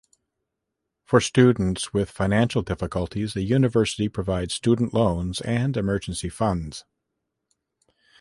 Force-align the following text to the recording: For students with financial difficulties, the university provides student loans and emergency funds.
For 1.05 1.21
students 1.21 1.93
with 1.93 2.09
financial 2.09 2.63
difficulties, 2.63 3.35
the 3.35 3.43
university 3.43 4.09
provides 4.09 4.55
student 4.55 4.95
loans 4.95 5.41
and 5.41 5.77
emergency 5.77 6.27
funds. 6.27 6.85